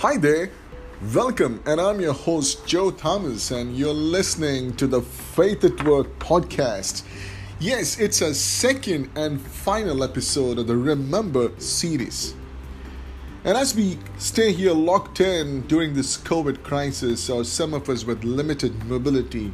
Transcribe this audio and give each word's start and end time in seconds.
Hi 0.00 0.18
there, 0.18 0.50
welcome, 1.14 1.62
and 1.64 1.80
I'm 1.80 2.02
your 2.02 2.12
host 2.12 2.66
Joe 2.66 2.90
Thomas, 2.90 3.50
and 3.50 3.74
you're 3.74 3.94
listening 3.94 4.76
to 4.76 4.86
the 4.86 5.00
Faith 5.00 5.64
at 5.64 5.82
Work 5.84 6.18
podcast. 6.18 7.02
Yes, 7.60 7.98
it's 7.98 8.20
a 8.20 8.34
second 8.34 9.08
and 9.16 9.40
final 9.40 10.04
episode 10.04 10.58
of 10.58 10.66
the 10.66 10.76
Remember 10.76 11.50
series. 11.58 12.34
And 13.44 13.56
as 13.56 13.74
we 13.74 13.98
stay 14.18 14.52
here 14.52 14.74
locked 14.74 15.20
in 15.22 15.62
during 15.62 15.94
this 15.94 16.18
COVID 16.18 16.62
crisis, 16.62 17.30
or 17.30 17.42
some 17.42 17.72
of 17.72 17.88
us 17.88 18.04
with 18.04 18.22
limited 18.22 18.84
mobility, 18.84 19.50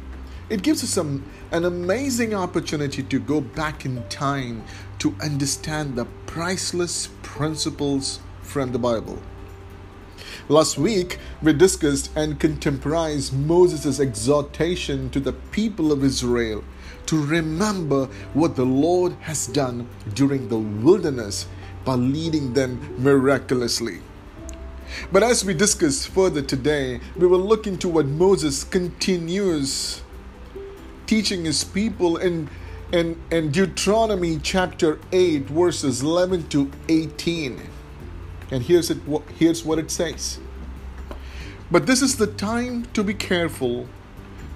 it 0.49 0.61
gives 0.61 0.83
us 0.83 0.89
some, 0.89 1.23
an 1.51 1.63
amazing 1.63 2.33
opportunity 2.33 3.01
to 3.01 3.17
go 3.17 3.39
back 3.39 3.85
in 3.85 4.03
time 4.09 4.65
to 4.99 5.15
understand 5.21 5.95
the 5.95 6.03
priceless 6.25 7.07
principles 7.21 8.19
from 8.41 8.73
the 8.73 8.79
Bible. 8.79 9.23
Last 10.49 10.77
week, 10.77 11.19
we 11.41 11.53
discussed 11.53 12.11
and 12.17 12.37
contemporized 12.37 13.33
Moses' 13.33 14.01
exhortation 14.01 15.09
to 15.11 15.21
the 15.21 15.31
people 15.31 15.93
of 15.93 16.03
Israel 16.03 16.65
to 17.05 17.23
remember 17.23 18.07
what 18.33 18.57
the 18.57 18.65
Lord 18.65 19.13
has 19.21 19.47
done 19.47 19.87
during 20.13 20.49
the 20.49 20.57
wilderness 20.57 21.47
by 21.85 21.95
leading 21.95 22.53
them 22.53 22.93
miraculously. 22.97 24.01
But 25.13 25.23
as 25.23 25.45
we 25.45 25.53
discuss 25.53 26.05
further 26.05 26.41
today, 26.41 26.99
we 27.15 27.25
will 27.25 27.39
look 27.39 27.65
into 27.65 27.87
what 27.87 28.05
Moses 28.05 28.65
continues 28.65 30.01
teaching 31.07 31.45
his 31.45 31.63
people 31.63 32.17
in, 32.17 32.49
in, 32.91 33.21
in 33.31 33.49
Deuteronomy 33.49 34.39
chapter 34.43 34.99
8, 35.13 35.43
verses 35.43 36.01
11 36.01 36.49
to 36.49 36.69
18. 36.89 37.61
And 38.53 38.61
here's, 38.61 38.91
it, 38.91 38.99
here's 39.39 39.65
what 39.65 39.79
it 39.79 39.89
says 39.89 40.39
But 41.71 41.87
this 41.87 42.03
is 42.03 42.17
the 42.17 42.27
time 42.27 42.85
to 42.93 43.03
be 43.03 43.15
careful. 43.15 43.87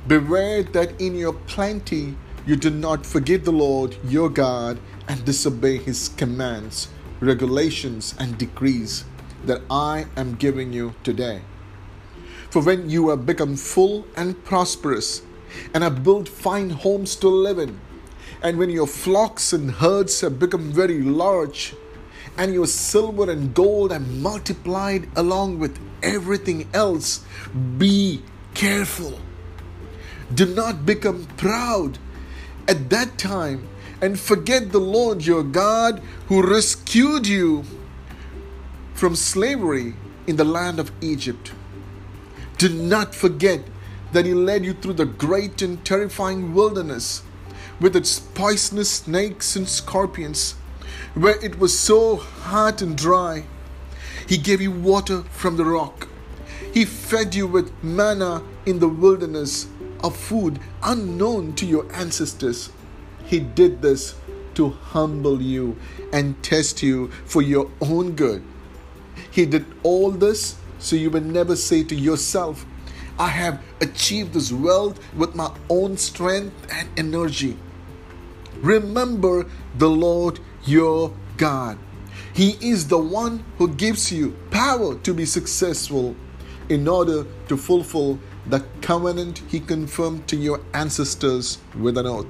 Beware 0.08 0.62
that 0.62 1.02
in 1.02 1.16
your 1.16 1.34
plenty 1.34 2.16
you 2.45 2.56
do 2.56 2.70
not 2.70 3.08
forget 3.08 3.44
the 3.44 3.52
Lord 3.52 3.98
your 4.06 4.30
God 4.30 4.78
and 5.08 5.26
disobey 5.26 5.78
his 5.78 6.09
commands, 6.09 6.89
regulations, 7.20 8.14
and 8.20 8.38
decrees 8.38 9.04
that 9.45 9.64
I 9.67 10.06
am 10.16 10.36
giving 10.36 10.72
you 10.72 10.94
today. 11.04 11.42
For 12.52 12.61
when 12.61 12.92
you 12.92 13.09
have 13.09 13.26
become 13.26 13.56
full 13.56 14.06
and 14.16 14.45
prosperous, 14.45 15.23
and 15.73 15.84
have 15.84 16.04
built 16.04 16.30
fine 16.30 16.70
homes 16.70 17.16
to 17.16 17.30
live 17.30 17.58
in. 17.58 17.80
And 18.44 18.59
when 18.59 18.70
your 18.70 18.86
flocks 18.86 19.54
and 19.54 19.72
herds 19.72 20.22
have 20.22 20.38
become 20.38 20.72
very 20.72 21.02
large, 21.02 21.73
and 22.38 22.53
your 22.53 22.67
silver 22.67 23.30
and 23.30 23.53
gold 23.53 23.91
have 23.91 24.07
multiplied 24.07 25.07
along 25.16 25.59
with 25.59 25.80
everything 26.03 26.69
else, 26.73 27.25
be 27.77 28.21
careful. 28.53 29.19
Do 30.33 30.45
not 30.45 30.85
become 30.85 31.25
proud 31.38 31.97
at 32.67 32.89
that 32.89 33.17
time 33.17 33.67
and 34.02 34.19
forget 34.19 34.71
the 34.71 34.80
Lord 34.80 35.25
your 35.25 35.43
God 35.43 36.02
who 36.27 36.47
rescued 36.47 37.27
you 37.27 37.63
from 38.93 39.15
slavery 39.15 39.93
in 40.27 40.35
the 40.35 40.43
land 40.43 40.80
of 40.80 40.91
Egypt. 41.02 41.52
Do 42.58 42.69
not 42.69 43.15
forget 43.15 43.61
that 44.11 44.25
He 44.25 44.33
led 44.33 44.65
you 44.65 44.73
through 44.73 44.93
the 44.93 45.05
great 45.05 45.61
and 45.61 45.83
terrifying 45.85 46.53
wilderness 46.53 47.23
with 47.80 47.95
its 47.95 48.19
poisonous 48.19 48.89
snakes 48.89 49.55
and 49.55 49.67
scorpions, 49.67 50.55
where 51.14 51.44
it 51.44 51.59
was 51.59 51.78
so 51.78 52.17
hot 52.17 52.81
and 52.81 52.98
dry. 52.98 53.45
He 54.28 54.38
gave 54.38 54.62
you 54.62 54.72
water 54.72 55.23
from 55.31 55.58
the 55.58 55.66
rock. 55.66 56.08
He 56.73 56.86
fed 56.86 57.33
you 57.33 57.48
with 57.48 57.71
manna 57.83 58.44
in 58.66 58.80
the 58.80 58.89
wilderness, 58.89 59.67
a 60.04 60.11
food 60.11 60.60
unknown 60.83 61.54
to 61.55 61.66
your 61.66 61.92
ancestors. 61.94 62.70
He 63.26 63.39
did 63.39 63.82
this 63.82 64.16
to 64.55 64.70
humble 64.70 65.42
you 65.42 65.77
and 66.11 66.42
test 66.44 66.83
you 66.83 67.08
for 67.26 67.42
your 67.42 67.71
own 67.82 68.14
good. 68.14 68.44
He 69.32 69.45
did 69.45 69.66
all 69.83 70.11
this 70.11 70.58
so 70.80 70.95
you 70.95 71.10
will 71.10 71.21
never 71.21 71.55
say 71.55 71.83
to 71.83 71.95
yourself, 71.95 72.66
I 73.20 73.30
have 73.30 73.64
achieved 73.82 74.33
this 74.33 74.52
wealth 74.52 75.00
with 75.16 75.36
my 75.36 75.52
own 75.70 75.98
strength 75.98 76.67
and 76.71 76.88
energy. 76.98 77.58
Remember 78.61 79.45
the 79.76 79.89
Lord 79.89 80.39
your 80.67 81.14
God. 81.38 81.78
He 82.33 82.58
is 82.61 82.88
the 82.88 82.98
one 82.98 83.44
who 83.58 83.70
gives 83.70 84.11
you 84.11 84.36
power 84.52 84.95
to 85.00 85.14
be 85.14 85.26
successful 85.26 86.16
in 86.70 86.88
order 86.88 87.26
to 87.48 87.58
fulfill 87.58 88.20
the 88.45 88.64
covenant 88.82 89.42
he 89.48 89.60
confirmed 89.60 90.27
to 90.27 90.36
your 90.36 90.61
ancestors 90.73 91.58
with 91.77 91.98
an 91.98 92.06
oath. 92.06 92.27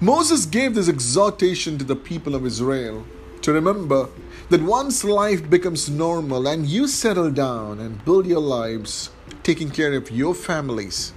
Moses 0.00 0.46
gave 0.46 0.74
this 0.74 0.88
exhortation 0.88 1.76
to 1.76 1.84
the 1.84 1.96
people 1.96 2.34
of 2.34 2.46
Israel 2.46 3.04
to 3.42 3.52
remember 3.52 4.08
that 4.48 4.62
once 4.62 5.04
life 5.04 5.48
becomes 5.50 5.90
normal 5.90 6.48
and 6.48 6.66
you 6.66 6.88
settle 6.88 7.30
down 7.30 7.78
and 7.80 8.04
build 8.04 8.26
your 8.26 8.40
lives, 8.40 9.10
taking 9.42 9.70
care 9.70 9.92
of 9.94 10.10
your 10.10 10.34
families, 10.34 11.12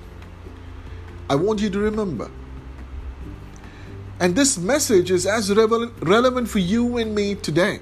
I 1.30 1.36
want 1.36 1.62
you 1.62 1.70
to 1.70 1.80
remember. 1.80 2.30
And 4.20 4.36
this 4.36 4.58
message 4.58 5.12
is 5.12 5.26
as 5.26 5.52
relevant 5.54 6.48
for 6.48 6.60
you 6.60 6.98
and 6.98 7.16
me 7.16 7.36
today. 7.36 7.80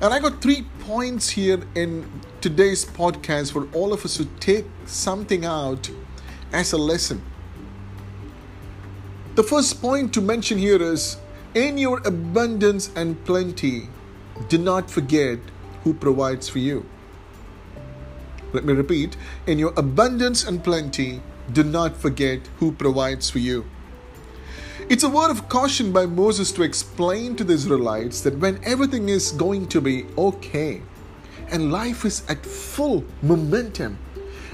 And 0.00 0.12
I 0.12 0.20
got 0.20 0.40
three 0.40 0.66
points 0.80 1.30
here 1.30 1.60
in 1.74 2.08
today's 2.40 2.84
podcast 2.84 3.52
for 3.52 3.68
all 3.72 3.92
of 3.92 4.04
us 4.04 4.16
to 4.18 4.24
take 4.40 4.66
something 4.84 5.44
out 5.44 5.90
as 6.52 6.72
a 6.72 6.78
lesson. 6.78 7.22
The 9.34 9.42
first 9.42 9.80
point 9.82 10.14
to 10.14 10.20
mention 10.20 10.58
here 10.58 10.80
is 10.82 11.18
in 11.54 11.78
your 11.78 12.00
abundance 12.06 12.90
and 12.94 13.22
plenty, 13.24 13.88
do 14.48 14.58
not 14.58 14.90
forget 14.90 15.38
who 15.82 15.94
provides 15.94 16.48
for 16.48 16.58
you. 16.58 16.86
Let 18.52 18.64
me 18.64 18.72
repeat 18.72 19.16
in 19.46 19.58
your 19.58 19.72
abundance 19.76 20.46
and 20.46 20.62
plenty, 20.62 21.20
do 21.52 21.64
not 21.64 21.96
forget 21.96 22.40
who 22.58 22.72
provides 22.72 23.28
for 23.28 23.38
you. 23.38 23.64
It's 24.88 25.02
a 25.02 25.08
word 25.08 25.32
of 25.32 25.48
caution 25.48 25.90
by 25.90 26.06
Moses 26.06 26.52
to 26.52 26.62
explain 26.62 27.34
to 27.34 27.42
the 27.42 27.54
Israelites 27.54 28.20
that 28.20 28.38
when 28.38 28.62
everything 28.62 29.08
is 29.08 29.32
going 29.32 29.66
to 29.70 29.80
be 29.80 30.06
okay 30.16 30.80
and 31.50 31.72
life 31.72 32.04
is 32.04 32.22
at 32.28 32.46
full 32.46 33.02
momentum, 33.20 33.98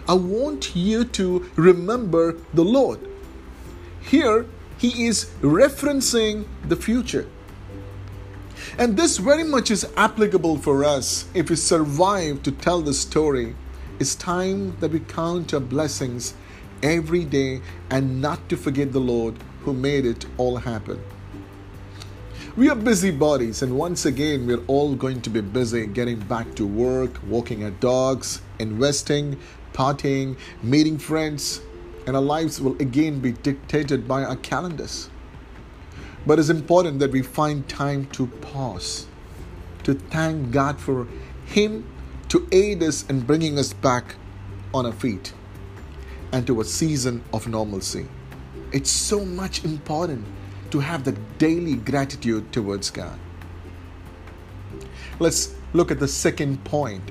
I 0.09 0.15
want 0.15 0.75
you 0.75 1.05
to 1.05 1.51
remember 1.57 2.39
the 2.55 2.65
Lord. 2.65 3.01
Here, 4.01 4.47
he 4.79 5.07
is 5.07 5.27
referencing 5.43 6.47
the 6.67 6.77
future. 6.77 7.29
And 8.79 8.97
this 8.97 9.19
very 9.19 9.45
much 9.45 9.71
is 9.71 9.87
applicable 9.99 10.57
for 10.57 10.83
us 10.83 11.27
if 11.35 11.51
we 11.51 11.57
survive 11.57 12.43
to 12.45 12.53
tell 12.53 12.81
the 12.81 12.95
story. 12.95 13.55
It's 14.01 14.15
time 14.15 14.79
that 14.81 14.93
we 14.93 15.01
count 15.01 15.53
our 15.53 15.61
blessings 15.61 16.33
every 16.83 17.25
day 17.25 17.61
and 17.91 18.21
not 18.21 18.49
to 18.49 18.57
forget 18.57 18.93
the 18.93 19.01
Lord 19.01 19.37
who 19.61 19.73
made 19.73 20.05
it 20.05 20.27
all 20.37 20.57
happen. 20.57 21.03
We 22.55 22.69
are 22.69 22.77
busy 22.77 23.11
bodies, 23.11 23.63
and 23.63 23.79
once 23.79 24.05
again, 24.05 24.47
we're 24.47 24.63
all 24.67 24.95
going 24.95 25.23
to 25.23 25.31
be 25.31 25.41
busy 25.41 25.87
getting 25.87 26.21
back 26.21 26.55
to 26.57 26.67
work, 26.67 27.19
walking 27.27 27.65
our 27.65 27.71
dogs, 27.71 28.43
investing, 28.59 29.39
partying, 29.73 30.37
meeting 30.63 30.99
friends, 30.99 31.63
and 32.07 32.15
our 32.15 32.23
lives 32.23 32.61
will 32.61 32.77
again 32.79 33.21
be 33.21 33.33
dictated 33.33 34.07
by 34.07 34.25
our 34.25 34.37
calendars. 34.37 35.09
But 36.27 36.39
it's 36.39 36.51
important 36.51 36.99
that 36.99 37.11
we 37.11 37.23
find 37.23 37.67
time 37.69 38.07
to 38.13 38.27
pause, 38.27 39.07
to 39.85 39.95
thank 39.95 40.51
God 40.51 40.79
for 40.79 41.09
Him 41.47 41.87
to 42.29 42.47
aid 42.53 42.83
us 42.83 43.09
in 43.09 43.21
bringing 43.21 43.59
us 43.59 43.73
back 43.73 44.17
on 44.75 44.85
our 44.85 44.93
feet 44.93 45.33
and 46.33 46.47
to 46.47 46.61
a 46.61 46.65
season 46.65 47.23
of 47.33 47.47
normalcy. 47.47 48.09
It's 48.73 48.91
so 48.91 49.25
much 49.25 49.65
important 49.65 50.27
to 50.71 50.81
have 50.81 51.05
the 51.05 51.13
daily 51.39 51.75
gratitude 51.77 52.51
towards 52.53 52.91
God. 52.91 53.19
Let's 55.19 55.55
look 55.75 55.91
at 55.91 56.01
the 56.01 56.09
second 56.09 56.65
point. 56.65 57.11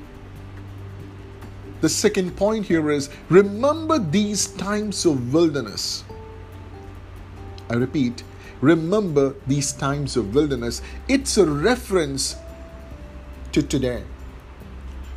The 1.81 1.89
second 1.89 2.35
point 2.35 2.65
here 2.65 2.91
is 2.91 3.09
remember 3.29 3.99
these 3.99 4.47
times 4.47 5.05
of 5.05 5.33
wilderness. 5.33 6.03
I 7.69 7.75
repeat, 7.75 8.23
remember 8.59 9.35
these 9.47 9.71
times 9.71 10.17
of 10.17 10.35
wilderness. 10.35 10.81
It's 11.07 11.37
a 11.37 11.45
reference 11.45 12.35
to 13.51 13.61
today. 13.61 14.03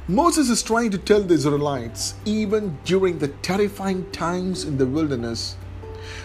Moses 0.06 0.51
is 0.51 0.62
trying 0.62 0.91
to 0.91 0.99
tell 0.99 1.23
the 1.23 1.33
Israelites, 1.33 2.12
even 2.27 2.77
during 2.85 3.19
the 3.19 3.29
terrifying 3.29 4.05
times 4.11 4.65
in 4.65 4.77
the 4.77 4.85
wilderness, 4.85 5.56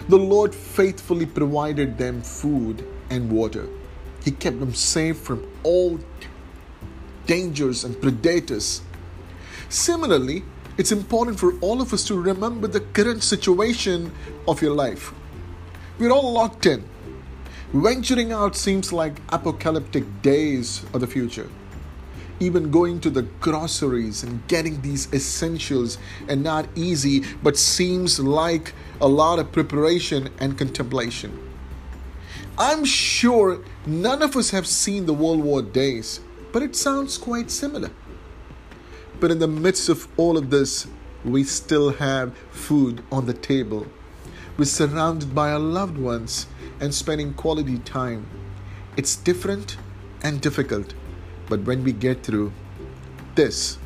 the 0.06 0.18
Lord 0.18 0.54
faithfully 0.54 1.24
provided 1.24 1.96
them 1.96 2.20
food 2.20 2.86
and 3.08 3.32
water. 3.32 3.66
He 4.22 4.32
kept 4.32 4.60
them 4.60 4.74
safe 4.74 5.16
from 5.16 5.50
all 5.62 5.98
dangers 7.24 7.84
and 7.84 7.98
predators. 8.02 8.82
Similarly, 9.70 10.44
it's 10.76 10.92
important 10.92 11.40
for 11.40 11.58
all 11.60 11.80
of 11.80 11.94
us 11.94 12.04
to 12.08 12.20
remember 12.20 12.66
the 12.66 12.80
current 12.80 13.22
situation 13.22 14.12
of 14.46 14.60
your 14.60 14.74
life. 14.74 15.14
We're 15.98 16.12
all 16.12 16.34
locked 16.34 16.66
in. 16.66 16.84
Venturing 17.72 18.30
out 18.30 18.56
seems 18.56 18.92
like 18.92 19.22
apocalyptic 19.30 20.20
days 20.20 20.84
of 20.92 21.00
the 21.00 21.06
future. 21.06 21.48
Even 22.40 22.70
going 22.70 23.00
to 23.00 23.10
the 23.10 23.22
groceries 23.40 24.22
and 24.22 24.46
getting 24.48 24.80
these 24.80 25.12
essentials 25.12 25.98
are 26.28 26.36
not 26.36 26.66
easy, 26.74 27.22
but 27.42 27.56
seems 27.56 28.18
like 28.18 28.72
a 29.00 29.06
lot 29.06 29.38
of 29.38 29.52
preparation 29.52 30.30
and 30.40 30.56
contemplation. 30.56 31.38
I'm 32.58 32.84
sure 32.84 33.62
none 33.86 34.22
of 34.22 34.36
us 34.36 34.50
have 34.50 34.66
seen 34.66 35.06
the 35.06 35.14
World 35.14 35.40
War 35.40 35.62
days, 35.62 36.20
but 36.52 36.62
it 36.62 36.74
sounds 36.74 37.18
quite 37.18 37.50
similar. 37.50 37.90
But 39.20 39.30
in 39.30 39.38
the 39.38 39.48
midst 39.48 39.88
of 39.88 40.08
all 40.16 40.38
of 40.38 40.50
this, 40.50 40.86
we 41.24 41.44
still 41.44 41.90
have 41.90 42.36
food 42.50 43.02
on 43.12 43.26
the 43.26 43.34
table. 43.34 43.86
We're 44.56 44.64
surrounded 44.64 45.34
by 45.34 45.52
our 45.52 45.58
loved 45.58 45.98
ones 45.98 46.46
and 46.80 46.94
spending 46.94 47.34
quality 47.34 47.78
time. 47.78 48.26
It's 48.96 49.16
different 49.16 49.76
and 50.22 50.40
difficult, 50.40 50.94
but 51.50 51.60
when 51.64 51.82
we 51.84 51.92
get 51.92 52.22
through 52.22 52.52
this, 53.34 53.76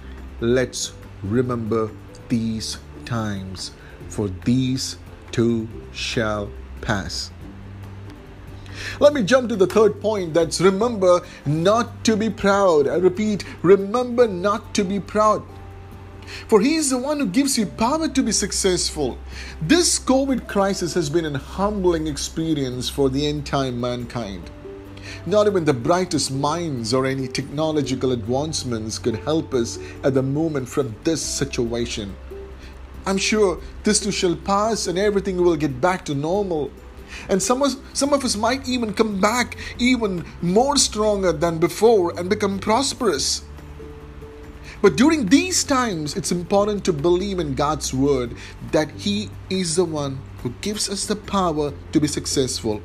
let's 0.41 0.93
remember 1.23 1.91
these 2.29 2.79
times, 3.07 3.73
for 4.09 4.29
these 4.45 4.99
too 5.33 5.67
shall 5.93 6.51
pass. 6.83 7.31
Let 9.01 9.15
me 9.15 9.23
jump 9.23 9.49
to 9.49 9.57
the 9.57 9.67
third 9.67 10.01
point 10.01 10.35
that's 10.35 10.61
remember 10.61 11.21
not 11.47 12.05
to 12.05 12.17
be 12.17 12.29
proud. 12.29 12.87
I 12.87 12.97
repeat, 12.97 13.45
remember 13.63 14.29
not 14.29 14.75
to 14.75 14.85
be 14.85 15.01
proud. 15.01 15.43
For 16.49 16.61
He 16.61 16.75
is 16.77 16.91
the 16.91 16.99
one 16.99 17.21
who 17.21 17.27
gives 17.27 17.57
you 17.57 17.67
power 17.67 18.09
to 18.09 18.23
be 18.23 18.33
successful. 18.33 19.19
This 19.63 19.99
COVID 19.99 20.49
crisis 20.49 20.95
has 20.95 21.09
been 21.09 21.27
a 21.27 21.39
humbling 21.39 22.07
experience 22.07 22.89
for 22.89 23.09
the 23.09 23.27
entire 23.27 23.73
mankind. 23.73 24.51
Not 25.27 25.47
even 25.47 25.65
the 25.65 25.73
brightest 25.73 26.31
minds 26.31 26.93
or 26.93 27.07
any 27.07 27.29
technological 27.29 28.13
advancements 28.13 28.99
could 28.99 29.17
help 29.17 29.55
us 29.55 29.79
at 30.03 30.13
the 30.13 30.23
moment 30.23 30.69
from 30.69 30.95
this 31.05 31.23
situation. 31.23 32.15
I'm 33.07 33.17
sure 33.17 33.59
this 33.85 34.01
too 34.01 34.13
shall 34.13 34.37
pass 34.37 34.87
and 34.87 34.99
everything 34.99 35.39
will 35.39 35.57
get 35.57 35.81
back 35.81 36.05
to 36.07 36.15
normal. 36.15 36.71
And 37.31 37.43
some 37.43 37.63
of, 37.63 37.75
some 37.95 38.13
of 38.13 38.23
us 38.23 38.37
might 38.37 38.69
even 38.69 38.93
come 38.93 39.19
back 39.19 39.57
even 39.79 40.27
more 40.43 40.77
stronger 40.77 41.33
than 41.33 41.59
before 41.59 42.19
and 42.19 42.29
become 42.29 42.59
prosperous. 42.59 43.45
But 44.83 44.97
during 44.97 45.27
these 45.27 45.65
times, 45.65 46.15
it's 46.17 46.33
important 46.33 46.85
to 46.85 46.93
believe 46.93 47.39
in 47.39 47.55
God's 47.55 47.95
word 47.95 48.37
that 48.73 48.91
He 48.91 49.31
is 49.49 49.77
the 49.77 49.87
one 49.87 50.21
who 50.43 50.51
gives 50.61 50.91
us 50.91 51.07
the 51.07 51.17
power 51.17 51.73
to 51.93 52.01
be 52.01 52.09
successful. 52.09 52.83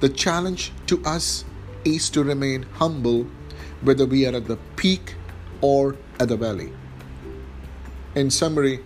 The 0.00 0.10
challenge 0.10 0.72
to 0.88 1.02
us 1.04 1.46
is 1.84 2.10
to 2.10 2.24
remain 2.24 2.62
humble, 2.74 3.26
whether 3.82 4.06
we 4.06 4.26
are 4.26 4.34
at 4.34 4.46
the 4.46 4.56
peak 4.76 5.14
or 5.60 5.96
at 6.20 6.28
the 6.28 6.36
valley. 6.36 6.72
In 8.14 8.30
summary, 8.30 8.80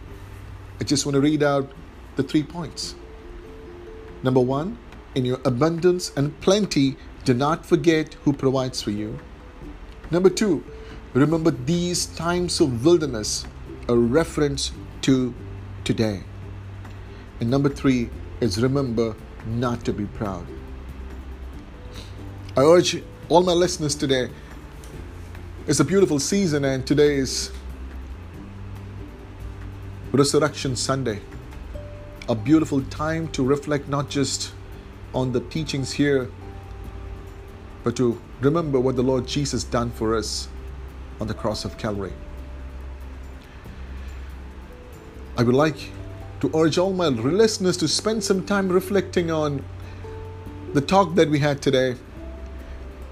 I 0.80 0.84
just 0.84 1.04
want 1.04 1.14
to 1.14 1.20
read 1.20 1.42
out 1.42 1.72
the 2.16 2.22
three 2.22 2.42
points. 2.42 2.94
Number 4.22 4.40
one, 4.40 4.78
in 5.14 5.24
your 5.24 5.40
abundance 5.44 6.12
and 6.16 6.38
plenty, 6.40 6.96
do 7.24 7.34
not 7.34 7.64
forget 7.66 8.14
who 8.24 8.32
provides 8.32 8.82
for 8.82 8.90
you. 8.90 9.18
Number 10.10 10.30
two, 10.30 10.64
remember 11.14 11.50
these 11.50 12.06
times 12.06 12.60
of 12.60 12.84
wilderness, 12.84 13.46
a 13.88 13.96
reference 13.96 14.72
to 15.02 15.34
today. 15.84 16.22
And 17.40 17.50
number 17.50 17.68
three 17.68 18.10
is 18.40 18.62
remember 18.62 19.14
not 19.46 19.84
to 19.84 19.92
be 19.92 20.06
proud. 20.06 20.46
I 22.58 22.62
urge 22.62 23.00
all 23.28 23.44
my 23.44 23.52
listeners 23.52 23.94
today, 23.94 24.30
it's 25.68 25.78
a 25.78 25.84
beautiful 25.84 26.18
season, 26.18 26.64
and 26.64 26.84
today 26.84 27.14
is 27.14 27.52
Resurrection 30.10 30.74
Sunday 30.74 31.20
a 32.28 32.34
beautiful 32.34 32.82
time 32.90 33.28
to 33.28 33.44
reflect 33.44 33.88
not 33.88 34.10
just 34.10 34.54
on 35.14 35.30
the 35.30 35.38
teachings 35.38 35.92
here, 35.92 36.32
but 37.84 37.94
to 37.94 38.20
remember 38.40 38.80
what 38.80 38.96
the 38.96 39.04
Lord 39.04 39.28
Jesus 39.28 39.62
done 39.62 39.92
for 39.92 40.16
us 40.16 40.48
on 41.20 41.28
the 41.28 41.34
cross 41.34 41.64
of 41.64 41.78
Calvary. 41.78 42.12
I 45.36 45.44
would 45.44 45.54
like 45.54 45.92
to 46.40 46.50
urge 46.56 46.76
all 46.76 46.92
my 46.92 47.06
listeners 47.06 47.76
to 47.76 47.86
spend 47.86 48.24
some 48.24 48.44
time 48.44 48.68
reflecting 48.68 49.30
on 49.30 49.64
the 50.72 50.80
talk 50.80 51.14
that 51.14 51.30
we 51.30 51.38
had 51.38 51.62
today. 51.62 51.94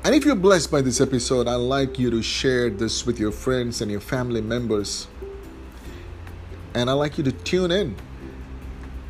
And 0.07 0.15
if 0.15 0.25
you're 0.25 0.37
blessed 0.37 0.71
by 0.71 0.83
this 0.83 1.01
episode, 1.01 1.49
I'd 1.49 1.57
like 1.57 1.99
you 1.99 2.13
to 2.13 2.23
share 2.23 2.71
this 2.71 3.05
with 3.05 3.19
your 3.19 3.33
friends 3.33 3.81
and 3.81 3.91
your 3.91 3.99
family 3.99 4.41
members. 4.41 5.09
And 6.75 6.89
I'd 6.89 6.93
like 6.93 7.19
you 7.19 7.25
to 7.25 7.33
tune 7.33 7.73
in 7.73 7.97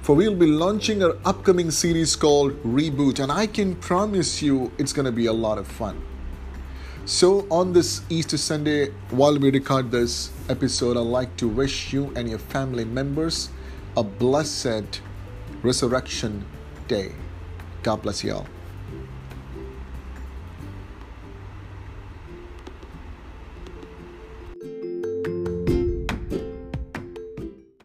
for 0.00 0.16
we'll 0.16 0.34
be 0.34 0.46
launching 0.46 1.02
our 1.02 1.18
upcoming 1.26 1.70
series 1.70 2.16
called 2.16 2.52
Reboot, 2.62 3.20
and 3.20 3.30
I 3.30 3.46
can 3.46 3.76
promise 3.76 4.40
you 4.40 4.72
it's 4.78 4.94
going 4.94 5.04
to 5.04 5.12
be 5.12 5.26
a 5.26 5.34
lot 5.34 5.58
of 5.58 5.68
fun. 5.68 6.02
So, 7.04 7.46
on 7.50 7.74
this 7.74 8.00
Easter 8.08 8.38
Sunday, 8.38 8.88
while 9.10 9.38
we 9.38 9.50
record 9.50 9.90
this 9.90 10.30
episode, 10.48 10.96
I'd 10.96 11.00
like 11.00 11.36
to 11.36 11.46
wish 11.46 11.92
you 11.92 12.10
and 12.16 12.26
your 12.26 12.38
family 12.38 12.86
members 12.86 13.50
a 13.98 14.02
blessed 14.02 15.02
Resurrection 15.62 16.46
Day. 16.88 17.12
God 17.82 18.00
bless 18.00 18.24
you 18.24 18.32
all. 18.32 18.46